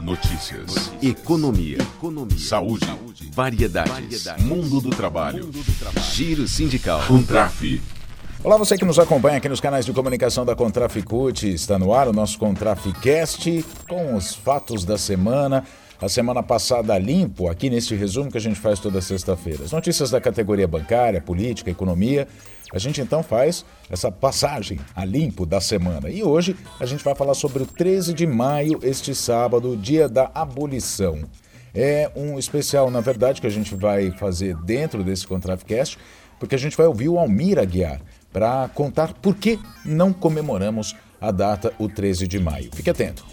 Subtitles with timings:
[0.00, 0.92] Notícias.
[1.02, 1.78] Economia.
[1.78, 2.38] Economia.
[2.38, 2.86] Saúde.
[2.86, 3.30] Saúde.
[3.34, 3.92] Variedades.
[3.92, 4.44] Variedades.
[4.44, 5.44] Mundo do trabalho.
[5.44, 6.06] Mundo do trabalho.
[6.12, 7.02] Giro sindical.
[7.06, 7.82] Contraf.
[8.44, 11.48] Olá, você que nos acompanha aqui nos canais de comunicação da Contraficute.
[11.52, 15.64] Está no ar o nosso Contraficast com os fatos da semana.
[16.00, 19.64] A semana passada limpo, aqui neste resumo que a gente faz toda sexta-feira.
[19.64, 22.28] As notícias da categoria bancária, política, economia.
[22.72, 26.08] A gente então faz essa passagem a limpo da semana.
[26.08, 30.30] E hoje a gente vai falar sobre o 13 de maio, este sábado, dia da
[30.32, 31.24] abolição.
[31.74, 35.98] É um especial, na verdade, que a gente vai fazer dentro desse Contraficast,
[36.38, 38.00] porque a gente vai ouvir o Almir Aguiar
[38.32, 42.70] para contar por que não comemoramos a data, o 13 de maio.
[42.72, 43.26] Fique atento.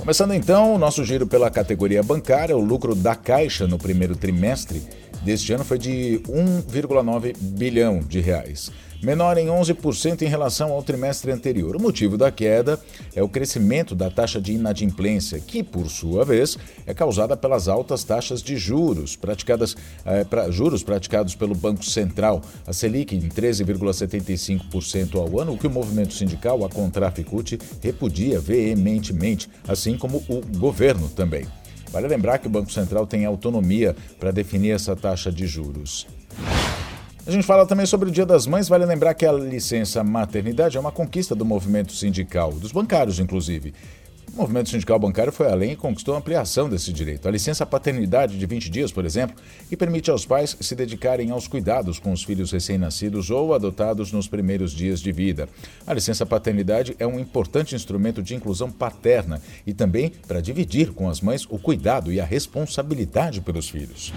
[0.00, 4.82] Começando então o nosso giro pela categoria bancária, o lucro da Caixa no primeiro trimestre
[5.22, 11.30] deste ano foi de 1,9 bilhão de reais, menor em 11% em relação ao trimestre
[11.30, 11.76] anterior.
[11.76, 12.78] O motivo da queda
[13.14, 18.04] é o crescimento da taxa de inadimplência, que, por sua vez, é causada pelas altas
[18.04, 25.16] taxas de juros praticadas eh, pra, juros praticados pelo Banco Central, a Selic em 13,75%
[25.16, 31.08] ao ano, o que o movimento sindical, a Contraficute, repudia veementemente, assim como o governo
[31.08, 31.46] também.
[31.90, 36.06] Vale lembrar que o Banco Central tem autonomia para definir essa taxa de juros.
[37.30, 38.68] A gente fala também sobre o Dia das Mães.
[38.68, 43.72] Vale lembrar que a licença maternidade é uma conquista do movimento sindical, dos bancários, inclusive.
[44.34, 47.28] O movimento sindical bancário foi além e conquistou a ampliação desse direito.
[47.28, 49.36] A licença paternidade de 20 dias, por exemplo,
[49.68, 54.26] que permite aos pais se dedicarem aos cuidados com os filhos recém-nascidos ou adotados nos
[54.26, 55.48] primeiros dias de vida.
[55.86, 61.08] A licença paternidade é um importante instrumento de inclusão paterna e também para dividir com
[61.08, 64.12] as mães o cuidado e a responsabilidade pelos filhos.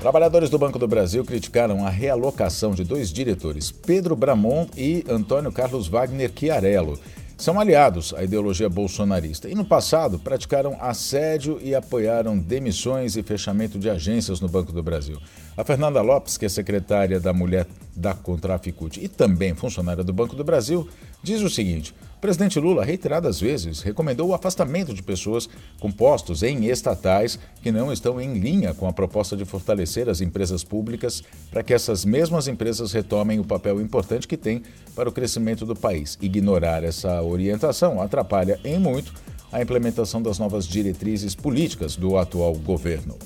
[0.00, 5.50] Trabalhadores do Banco do Brasil criticaram a realocação de dois diretores, Pedro Bramon e Antônio
[5.50, 6.98] Carlos Wagner Chiarello
[7.36, 13.78] são aliados à ideologia bolsonarista e no passado praticaram assédio e apoiaram demissões e fechamento
[13.78, 15.18] de agências no Banco do Brasil.
[15.56, 20.36] A Fernanda Lopes, que é secretária da Mulher da Contraficute e também funcionária do Banco
[20.36, 20.86] do Brasil,
[21.22, 25.48] diz o seguinte: o presidente Lula, reiteradas vezes, recomendou o afastamento de pessoas
[25.80, 30.20] com postos em estatais que não estão em linha com a proposta de fortalecer as
[30.20, 34.62] empresas públicas para que essas mesmas empresas retomem o papel importante que têm
[34.94, 36.18] para o crescimento do país.
[36.20, 39.14] Ignorar essa orientação atrapalha em muito
[39.50, 43.16] a implementação das novas diretrizes políticas do atual governo.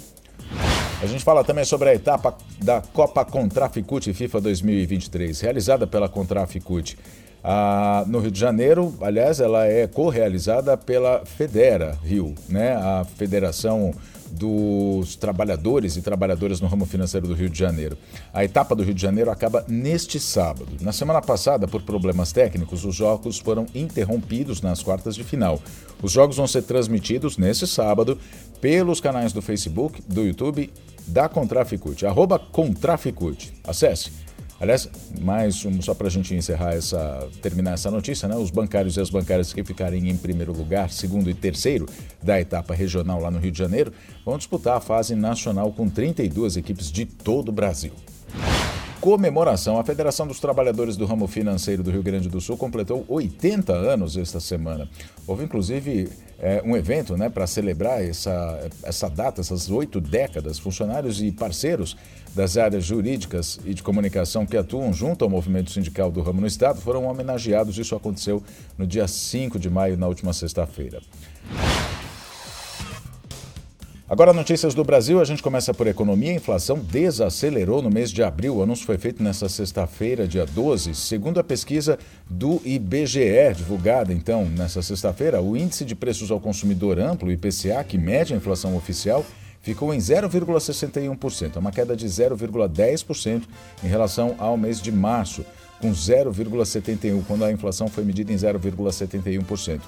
[1.03, 6.99] A gente fala também sobre a etapa da Copa Contraficute FIFA 2023, realizada pela Contraficute.
[7.43, 12.75] Ah, no Rio de Janeiro, aliás, ela é co-realizada pela Federa Rio, né?
[12.75, 13.95] a Federação
[14.31, 17.97] dos Trabalhadores e Trabalhadoras no ramo financeiro do Rio de Janeiro.
[18.33, 20.69] A etapa do Rio de Janeiro acaba neste sábado.
[20.81, 25.61] Na semana passada, por problemas técnicos, os jogos foram interrompidos nas quartas de final.
[26.03, 28.19] Os jogos vão ser transmitidos nesse sábado
[28.61, 30.73] pelos canais do Facebook, do YouTube,
[31.07, 33.53] da Contraficute, arroba Contraficute.
[33.65, 34.11] Acesse
[34.61, 38.37] Aliás, mais um, só para a gente encerrar essa, terminar essa notícia, né?
[38.37, 41.87] Os bancários e as bancárias que ficarem em primeiro lugar, segundo e terceiro
[42.23, 43.91] da etapa regional lá no Rio de Janeiro,
[44.23, 47.93] vão disputar a fase nacional com 32 equipes de todo o Brasil
[49.01, 49.79] comemoração.
[49.79, 54.17] A Federação dos Trabalhadores do Ramo Financeiro do Rio Grande do Sul completou 80 anos
[54.17, 54.89] esta semana.
[55.27, 60.59] Houve, inclusive, é, um evento né, para celebrar essa, essa data, essas oito décadas.
[60.59, 61.97] Funcionários e parceiros
[62.35, 66.47] das áreas jurídicas e de comunicação que atuam junto ao movimento sindical do ramo no
[66.47, 67.79] Estado foram homenageados.
[67.79, 68.43] Isso aconteceu
[68.77, 71.01] no dia 5 de maio, na última sexta-feira.
[74.11, 75.21] Agora, notícias do Brasil.
[75.21, 76.33] A gente começa por economia.
[76.33, 78.57] A inflação desacelerou no mês de abril.
[78.57, 80.97] O anúncio foi feito nesta sexta-feira, dia 12.
[80.97, 81.97] Segundo a pesquisa
[82.29, 87.97] do IBGE, divulgada então nesta sexta-feira, o índice de preços ao consumidor amplo, IPCA, que
[87.97, 89.25] mede a inflação oficial,
[89.63, 93.43] ficou em 0,61%, uma queda de 0,10%
[93.85, 95.45] em relação ao mês de março,
[95.81, 99.81] com 0,71%, quando a inflação foi medida em 0,71%.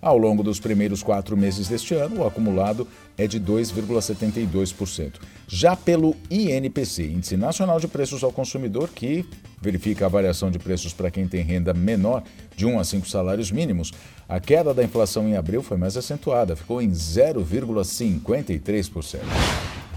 [0.00, 2.86] Ao longo dos primeiros quatro meses deste ano, o acumulado
[3.16, 5.14] é de 2,72%.
[5.48, 9.24] Já pelo INPC, Índice Nacional de Preços ao Consumidor, que
[9.60, 12.22] verifica a variação de preços para quem tem renda menor
[12.54, 13.90] de 1 a 5 salários mínimos,
[14.28, 19.18] a queda da inflação em abril foi mais acentuada, ficou em 0,53%.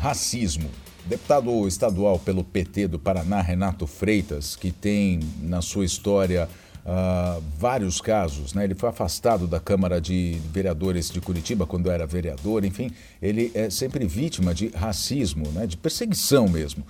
[0.01, 0.67] Racismo.
[1.05, 6.49] Deputado estadual pelo PT do Paraná, Renato Freitas, que tem na sua história
[6.83, 8.55] uh, vários casos.
[8.55, 8.63] Né?
[8.63, 12.65] Ele foi afastado da Câmara de Vereadores de Curitiba quando era vereador.
[12.65, 12.89] Enfim,
[13.21, 15.67] ele é sempre vítima de racismo, né?
[15.67, 16.83] de perseguição mesmo.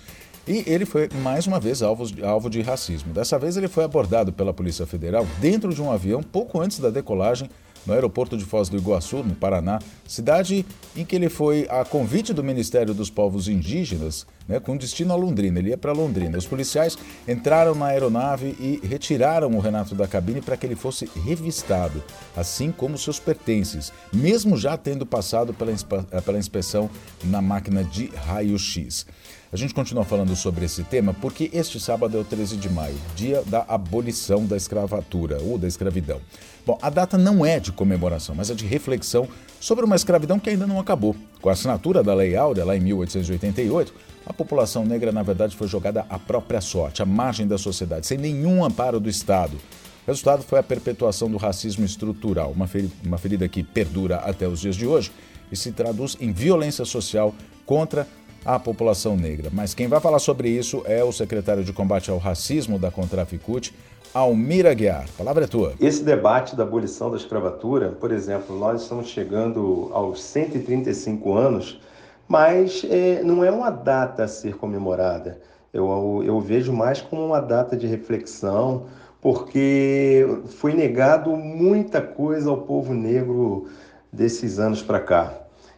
[0.48, 3.14] E ele foi mais uma vez alvo, alvo de racismo.
[3.14, 6.90] Dessa vez ele foi abordado pela Polícia Federal dentro de um avião pouco antes da
[6.90, 7.50] decolagem
[7.86, 12.34] no aeroporto de Foz do Iguaçu, no Paraná, cidade em que ele foi a convite
[12.34, 15.60] do Ministério dos Povos Indígenas, né, com destino a Londrina.
[15.60, 16.38] Ele ia para Londrina.
[16.38, 16.98] Os policiais
[17.28, 22.04] entraram na aeronave e retiraram o Renato da cabine para que ele fosse revistado,
[22.36, 25.74] assim como seus pertences, mesmo já tendo passado pela,
[26.22, 26.90] pela inspeção
[27.24, 29.06] na máquina de raio-x.
[29.54, 32.96] A gente continua falando sobre esse tema porque este sábado é o 13 de maio,
[33.18, 36.22] dia da abolição da escravatura ou da escravidão.
[36.66, 39.28] Bom, a data não é de comemoração, mas é de reflexão
[39.60, 41.16] sobre uma escravidão que ainda não acabou.
[41.42, 43.94] Com a assinatura da Lei Áurea, lá em 1888,
[44.26, 48.18] a população negra, na verdade, foi jogada à própria sorte, à margem da sociedade, sem
[48.18, 49.58] nenhum amparo do Estado.
[50.04, 54.48] O resultado foi a perpetuação do racismo estrutural, uma ferida, uma ferida que perdura até
[54.48, 55.12] os dias de hoje
[55.52, 57.36] e se traduz em violência social
[57.66, 58.08] contra
[58.46, 59.50] à população negra.
[59.52, 63.74] Mas quem vai falar sobre isso é o secretário de combate ao racismo da Contraficute,
[64.14, 65.06] Almir Aguiar.
[65.06, 65.74] A palavra é tua.
[65.80, 71.80] Esse debate da abolição da escravatura, por exemplo, nós estamos chegando aos 135 anos,
[72.28, 75.40] mas é, não é uma data a ser comemorada.
[75.74, 78.88] Eu, eu vejo mais como uma data de reflexão,
[79.22, 80.28] porque
[80.58, 83.68] foi negado muita coisa ao povo negro
[84.12, 85.34] desses anos para cá.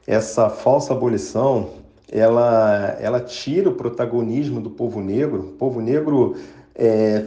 [0.08, 1.83] Essa falsa abolição
[2.16, 5.40] ela, ela tira o protagonismo do povo negro.
[5.40, 6.36] O povo negro
[6.76, 7.26] é,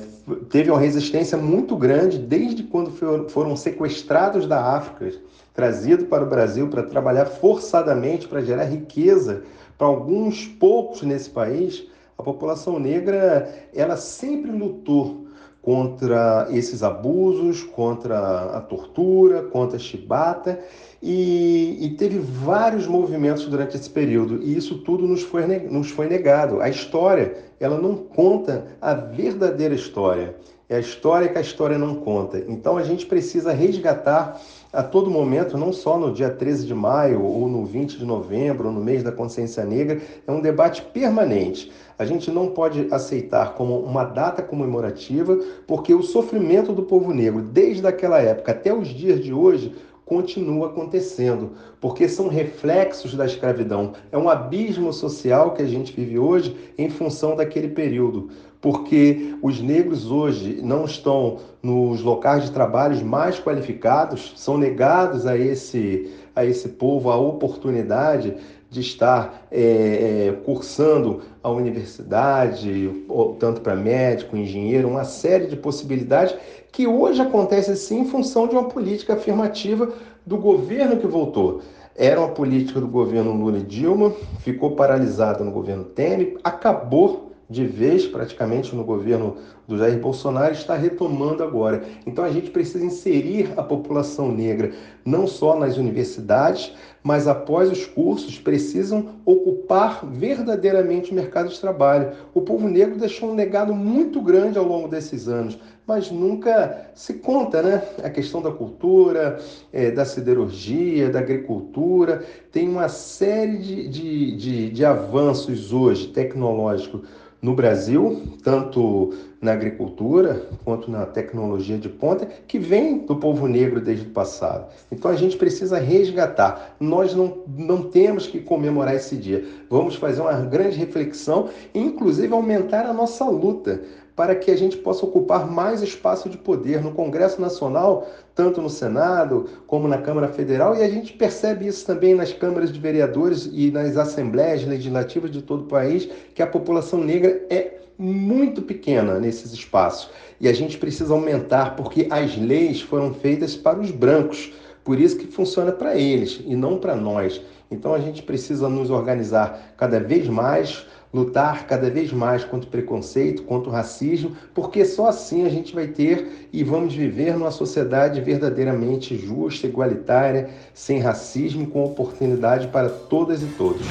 [0.48, 2.92] teve uma resistência muito grande desde quando
[3.28, 5.18] foram sequestrados da África,
[5.52, 9.42] trazidos para o Brasil para trabalhar forçadamente para gerar riqueza
[9.76, 11.84] para alguns poucos nesse país.
[12.16, 15.25] A população negra ela sempre lutou
[15.66, 20.60] contra esses abusos, contra a tortura, contra a chibata,
[21.02, 26.06] e, e, teve vários movimentos durante esse período, e isso tudo nos foi, nos foi
[26.06, 26.60] negado.
[26.60, 30.36] A história, ela não conta a verdadeira história,
[30.68, 32.38] é a história que a história não conta.
[32.46, 34.40] Então a gente precisa resgatar
[34.72, 38.68] a todo momento, não só no dia 13 de maio, ou no 20 de novembro,
[38.68, 43.54] ou no mês da consciência negra, é um debate permanente a gente não pode aceitar
[43.54, 48.88] como uma data comemorativa, porque o sofrimento do povo negro, desde aquela época até os
[48.88, 49.74] dias de hoje,
[50.06, 53.92] continua acontecendo, porque são reflexos da escravidão.
[54.12, 58.28] É um abismo social que a gente vive hoje em função daquele período,
[58.60, 65.36] porque os negros hoje não estão nos locais de trabalho mais qualificados, são negados a
[65.36, 68.36] esse a esse povo a oportunidade
[68.76, 72.90] de estar é, é, cursando a universidade,
[73.38, 76.36] tanto para médico, engenheiro, uma série de possibilidades
[76.70, 79.90] que hoje acontece sim em função de uma política afirmativa
[80.26, 81.62] do governo que voltou.
[81.94, 87.64] Era uma política do governo Lula e Dilma, ficou paralisada no governo Temer, acabou de
[87.64, 89.36] vez praticamente no governo
[89.66, 91.84] do Jair Bolsonaro está retomando agora.
[92.04, 94.72] Então a gente precisa inserir a população negra
[95.04, 96.72] não só nas universidades,
[97.06, 102.10] mas após os cursos precisam ocupar verdadeiramente o mercado de trabalho.
[102.34, 105.56] O povo negro deixou um legado muito grande ao longo desses anos,
[105.86, 107.80] mas nunca se conta, né?
[108.02, 109.38] A questão da cultura,
[109.72, 117.02] é, da siderurgia, da agricultura, tem uma série de, de, de, de avanços hoje tecnológicos
[117.40, 123.80] no Brasil, tanto na agricultura quanto na tecnologia de ponta, que vem do povo negro
[123.80, 124.66] desde o passado.
[124.90, 126.76] Então a gente precisa resgatar.
[126.80, 129.44] Nós não, não temos que comemorar esse dia.
[129.68, 133.82] Vamos fazer uma grande reflexão e, inclusive, aumentar a nossa luta
[134.16, 138.70] para que a gente possa ocupar mais espaço de poder no Congresso Nacional, tanto no
[138.70, 143.48] Senado como na Câmara Federal, e a gente percebe isso também nas câmaras de vereadores
[143.52, 149.18] e nas assembleias legislativas de todo o país, que a população negra é muito pequena
[149.18, 150.10] nesses espaços.
[150.40, 154.52] E a gente precisa aumentar, porque as leis foram feitas para os brancos.
[154.86, 157.42] Por isso que funciona para eles e não para nós.
[157.68, 162.70] Então a gente precisa nos organizar cada vez mais, lutar cada vez mais contra o
[162.70, 167.50] preconceito, contra o racismo, porque só assim a gente vai ter e vamos viver numa
[167.50, 173.84] sociedade verdadeiramente justa, igualitária, sem racismo com oportunidade para todas e todos.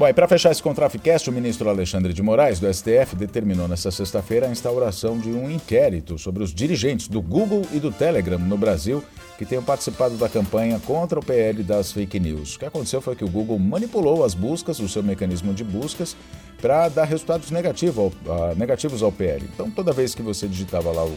[0.00, 3.90] Bom, e para fechar esse Contraficast, o ministro Alexandre de Moraes, do STF, determinou nesta
[3.90, 8.56] sexta-feira a instauração de um inquérito sobre os dirigentes do Google e do Telegram no
[8.56, 9.04] Brasil
[9.36, 12.56] que tenham participado da campanha contra o PL das fake news.
[12.56, 16.16] O que aconteceu foi que o Google manipulou as buscas, o seu mecanismo de buscas,
[16.62, 19.46] para dar resultados negativos ao, negativos ao PL.
[19.52, 21.14] Então, toda vez que você digitava lá o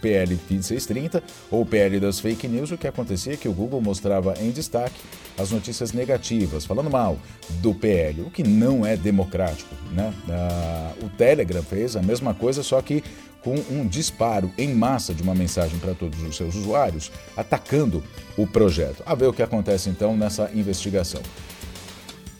[0.00, 4.34] PL 2630 ou PL das fake news, o que acontecia é que o Google mostrava
[4.40, 5.00] em destaque
[5.38, 7.16] as notícias negativas, falando mal
[7.60, 9.74] do PL, o que não é democrático.
[9.92, 10.12] Né?
[10.28, 13.02] Uh, o Telegram fez a mesma coisa, só que
[13.42, 18.02] com um disparo em massa de uma mensagem para todos os seus usuários, atacando
[18.36, 19.02] o projeto.
[19.06, 21.22] A ver o que acontece então nessa investigação.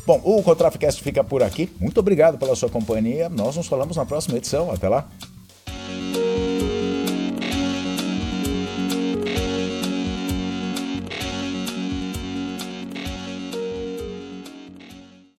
[0.06, 1.70] Bom, o Contraficast fica por aqui.
[1.78, 3.28] Muito obrigado pela sua companhia.
[3.28, 4.70] Nós nos falamos na próxima edição.
[4.70, 5.08] Até lá.